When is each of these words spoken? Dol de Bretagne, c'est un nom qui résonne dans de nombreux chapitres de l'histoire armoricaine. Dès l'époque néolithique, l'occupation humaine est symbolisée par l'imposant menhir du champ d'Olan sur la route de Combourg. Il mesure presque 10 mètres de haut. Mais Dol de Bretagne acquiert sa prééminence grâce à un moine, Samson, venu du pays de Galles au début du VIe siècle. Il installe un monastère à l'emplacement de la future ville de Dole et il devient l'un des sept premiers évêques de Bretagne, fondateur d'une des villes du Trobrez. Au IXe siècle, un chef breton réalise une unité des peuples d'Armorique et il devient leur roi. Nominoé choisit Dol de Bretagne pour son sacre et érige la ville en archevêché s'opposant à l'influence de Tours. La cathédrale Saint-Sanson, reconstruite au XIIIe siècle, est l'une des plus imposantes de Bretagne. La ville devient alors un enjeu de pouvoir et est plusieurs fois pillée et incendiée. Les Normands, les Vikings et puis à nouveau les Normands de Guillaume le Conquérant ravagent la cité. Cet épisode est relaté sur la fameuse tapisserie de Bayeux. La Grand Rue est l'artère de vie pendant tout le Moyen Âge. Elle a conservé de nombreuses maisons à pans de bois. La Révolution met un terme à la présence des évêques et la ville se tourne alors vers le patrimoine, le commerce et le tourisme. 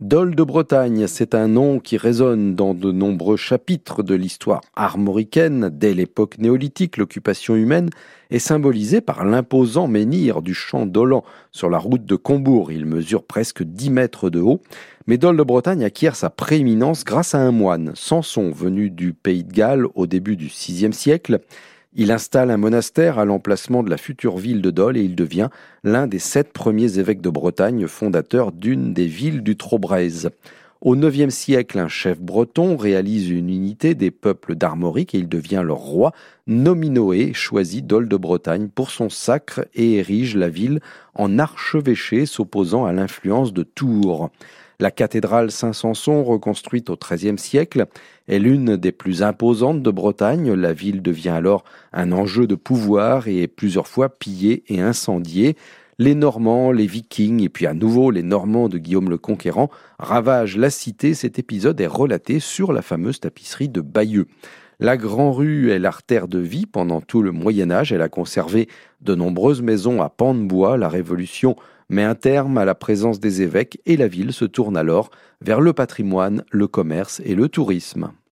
Dol 0.00 0.36
de 0.36 0.44
Bretagne, 0.44 1.08
c'est 1.08 1.34
un 1.34 1.48
nom 1.48 1.80
qui 1.80 1.96
résonne 1.96 2.54
dans 2.54 2.72
de 2.72 2.92
nombreux 2.92 3.36
chapitres 3.36 4.04
de 4.04 4.14
l'histoire 4.14 4.60
armoricaine. 4.76 5.70
Dès 5.72 5.92
l'époque 5.92 6.38
néolithique, 6.38 6.98
l'occupation 6.98 7.56
humaine 7.56 7.90
est 8.30 8.38
symbolisée 8.38 9.00
par 9.00 9.24
l'imposant 9.24 9.88
menhir 9.88 10.40
du 10.40 10.54
champ 10.54 10.86
d'Olan 10.86 11.24
sur 11.50 11.68
la 11.68 11.78
route 11.78 12.04
de 12.04 12.14
Combourg. 12.14 12.70
Il 12.70 12.86
mesure 12.86 13.24
presque 13.24 13.64
10 13.64 13.90
mètres 13.90 14.30
de 14.30 14.38
haut. 14.38 14.60
Mais 15.08 15.18
Dol 15.18 15.36
de 15.36 15.42
Bretagne 15.42 15.82
acquiert 15.82 16.14
sa 16.14 16.30
prééminence 16.30 17.04
grâce 17.04 17.34
à 17.34 17.40
un 17.40 17.50
moine, 17.50 17.90
Samson, 17.96 18.52
venu 18.52 18.90
du 18.90 19.14
pays 19.14 19.42
de 19.42 19.52
Galles 19.52 19.88
au 19.96 20.06
début 20.06 20.36
du 20.36 20.46
VIe 20.46 20.92
siècle. 20.92 21.40
Il 21.94 22.12
installe 22.12 22.50
un 22.50 22.58
monastère 22.58 23.18
à 23.18 23.24
l'emplacement 23.24 23.82
de 23.82 23.88
la 23.88 23.96
future 23.96 24.36
ville 24.36 24.60
de 24.60 24.70
Dole 24.70 24.98
et 24.98 25.02
il 25.02 25.16
devient 25.16 25.48
l'un 25.84 26.06
des 26.06 26.18
sept 26.18 26.52
premiers 26.52 26.98
évêques 26.98 27.22
de 27.22 27.30
Bretagne, 27.30 27.86
fondateur 27.86 28.52
d'une 28.52 28.92
des 28.92 29.06
villes 29.06 29.42
du 29.42 29.56
Trobrez. 29.56 30.28
Au 30.80 30.94
IXe 30.94 31.34
siècle, 31.34 31.80
un 31.80 31.88
chef 31.88 32.20
breton 32.20 32.76
réalise 32.76 33.30
une 33.30 33.50
unité 33.50 33.96
des 33.96 34.12
peuples 34.12 34.54
d'Armorique 34.54 35.12
et 35.12 35.18
il 35.18 35.28
devient 35.28 35.62
leur 35.64 35.78
roi. 35.78 36.12
Nominoé 36.46 37.32
choisit 37.32 37.84
Dol 37.84 38.08
de 38.08 38.16
Bretagne 38.16 38.68
pour 38.68 38.92
son 38.92 39.08
sacre 39.08 39.66
et 39.74 39.96
érige 39.96 40.36
la 40.36 40.48
ville 40.48 40.78
en 41.14 41.40
archevêché 41.40 42.26
s'opposant 42.26 42.84
à 42.84 42.92
l'influence 42.92 43.52
de 43.52 43.64
Tours. 43.64 44.30
La 44.78 44.92
cathédrale 44.92 45.50
Saint-Sanson, 45.50 46.22
reconstruite 46.22 46.90
au 46.90 46.96
XIIIe 46.96 47.38
siècle, 47.38 47.86
est 48.28 48.38
l'une 48.38 48.76
des 48.76 48.92
plus 48.92 49.24
imposantes 49.24 49.82
de 49.82 49.90
Bretagne. 49.90 50.52
La 50.52 50.72
ville 50.72 51.02
devient 51.02 51.30
alors 51.30 51.64
un 51.92 52.12
enjeu 52.12 52.46
de 52.46 52.54
pouvoir 52.54 53.26
et 53.26 53.42
est 53.42 53.48
plusieurs 53.48 53.88
fois 53.88 54.08
pillée 54.08 54.62
et 54.68 54.80
incendiée. 54.80 55.56
Les 56.00 56.14
Normands, 56.14 56.70
les 56.70 56.86
Vikings 56.86 57.42
et 57.42 57.48
puis 57.48 57.66
à 57.66 57.74
nouveau 57.74 58.12
les 58.12 58.22
Normands 58.22 58.68
de 58.68 58.78
Guillaume 58.78 59.10
le 59.10 59.18
Conquérant 59.18 59.68
ravagent 59.98 60.56
la 60.56 60.70
cité. 60.70 61.12
Cet 61.12 61.40
épisode 61.40 61.80
est 61.80 61.88
relaté 61.88 62.38
sur 62.38 62.72
la 62.72 62.82
fameuse 62.82 63.18
tapisserie 63.18 63.68
de 63.68 63.80
Bayeux. 63.80 64.28
La 64.78 64.96
Grand 64.96 65.32
Rue 65.32 65.72
est 65.72 65.80
l'artère 65.80 66.28
de 66.28 66.38
vie 66.38 66.66
pendant 66.66 67.00
tout 67.00 67.20
le 67.20 67.32
Moyen 67.32 67.72
Âge. 67.72 67.90
Elle 67.90 68.02
a 68.02 68.08
conservé 68.08 68.68
de 69.00 69.16
nombreuses 69.16 69.60
maisons 69.60 70.00
à 70.00 70.08
pans 70.08 70.36
de 70.36 70.44
bois. 70.44 70.76
La 70.76 70.88
Révolution 70.88 71.56
met 71.88 72.04
un 72.04 72.14
terme 72.14 72.58
à 72.58 72.64
la 72.64 72.76
présence 72.76 73.18
des 73.18 73.42
évêques 73.42 73.80
et 73.84 73.96
la 73.96 74.06
ville 74.06 74.32
se 74.32 74.44
tourne 74.44 74.76
alors 74.76 75.10
vers 75.40 75.60
le 75.60 75.72
patrimoine, 75.72 76.44
le 76.52 76.68
commerce 76.68 77.20
et 77.24 77.34
le 77.34 77.48
tourisme. 77.48 78.12